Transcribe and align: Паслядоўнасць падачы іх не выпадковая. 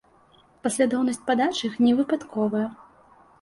Паслядоўнасць 0.67 1.21
падачы 1.27 1.61
іх 1.69 1.77
не 1.85 1.93
выпадковая. 2.01 2.65